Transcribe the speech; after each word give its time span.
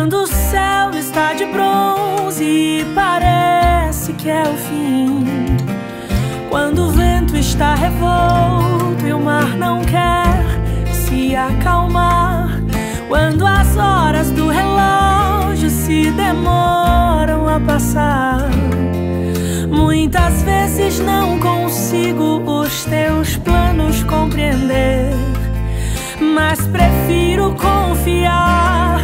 Quando 0.00 0.22
o 0.22 0.26
céu 0.26 0.92
está 0.98 1.34
de 1.34 1.44
bronze 1.44 2.42
e 2.42 2.86
parece 2.94 4.14
que 4.14 4.30
é 4.30 4.44
o 4.44 4.56
fim. 4.56 5.26
Quando 6.48 6.86
o 6.86 6.90
vento 6.90 7.36
está 7.36 7.74
revolto 7.74 9.06
e 9.06 9.12
o 9.12 9.20
mar 9.20 9.58
não 9.58 9.82
quer 9.82 10.42
se 10.90 11.36
acalmar. 11.36 12.62
Quando 13.08 13.46
as 13.46 13.76
horas 13.76 14.30
do 14.30 14.48
relógio 14.48 15.68
se 15.68 16.10
demoram 16.12 17.46
a 17.46 17.60
passar. 17.60 18.48
Muitas 19.68 20.42
vezes 20.44 20.98
não 20.98 21.38
consigo 21.38 22.40
os 22.46 22.86
teus 22.86 23.36
planos 23.36 24.02
compreender, 24.04 25.12
mas 26.18 26.66
prefiro 26.68 27.54
confiar 27.54 28.99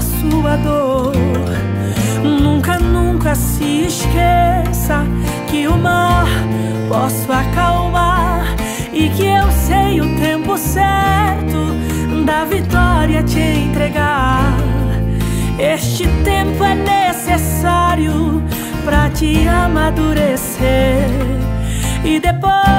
sua 0.00 0.56
dor. 0.56 1.12
Nunca, 2.22 2.78
nunca 2.78 3.34
se 3.34 3.86
esqueça 3.86 5.04
que 5.48 5.66
o 5.66 5.76
mar 5.76 6.26
posso 6.88 7.30
acalmar 7.32 8.44
e 8.92 9.08
que 9.10 9.26
eu 9.26 9.50
sei 9.66 10.00
o 10.00 10.16
tempo 10.18 10.58
certo 10.58 11.74
da 12.24 12.44
vitória 12.44 13.22
te 13.22 13.40
entregar. 13.40 14.54
Este 15.58 16.06
tempo 16.24 16.64
é 16.64 16.74
necessário 16.74 18.42
para 18.84 19.10
te 19.10 19.46
amadurecer. 19.46 21.08
E 22.04 22.18
depois 22.18 22.69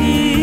You. 0.00 0.39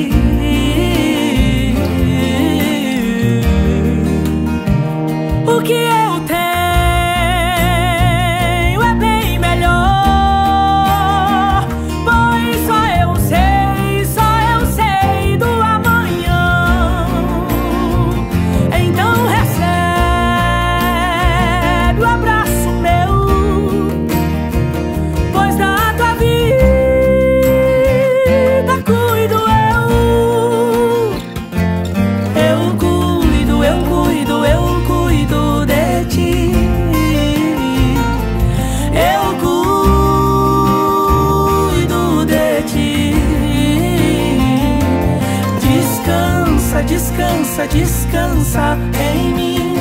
Descansa 47.68 48.78
em 49.00 49.34
mim. 49.34 49.78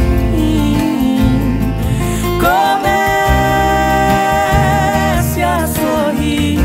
Comece 2.41 2.62
a 5.43 5.66
sorrir. 5.66 6.59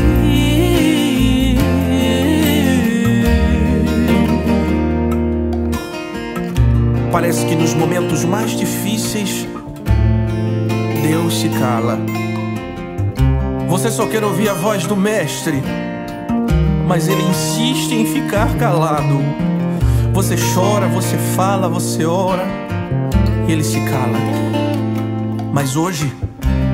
Parece 7.10 7.44
que 7.46 7.54
nos 7.54 7.74
momentos 7.74 8.24
mais 8.24 8.56
difíceis, 8.56 9.46
Deus 11.02 11.40
se 11.40 11.48
cala. 11.48 11.98
Você 13.68 13.90
só 13.90 14.06
quer 14.06 14.22
ouvir 14.24 14.48
a 14.48 14.54
voz 14.54 14.86
do 14.86 14.96
Mestre, 14.96 15.62
mas 16.86 17.08
ele 17.08 17.22
insiste 17.22 17.92
em 17.92 18.06
ficar 18.06 18.54
calado. 18.58 19.18
Você 20.12 20.36
chora, 20.54 20.86
você 20.88 21.16
fala, 21.34 21.70
você 21.70 22.04
ora 22.04 22.44
e 23.48 23.52
ele 23.52 23.64
se 23.64 23.80
cala. 23.80 24.18
Mas 25.52 25.74
hoje, 25.74 26.12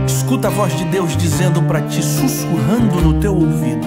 escuta 0.07 0.49
a 0.49 0.51
voz 0.51 0.77
de 0.77 0.85
Deus 0.85 1.17
dizendo 1.17 1.63
para 1.63 1.81
ti, 1.83 2.03
sussurrando 2.03 3.01
no 3.01 3.21
teu 3.21 3.35
ouvido: 3.35 3.87